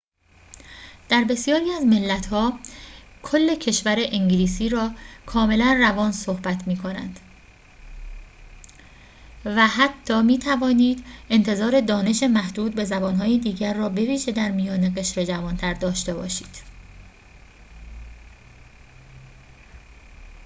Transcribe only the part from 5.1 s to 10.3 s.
کاملاً روان صحبت می‌کنند و حتی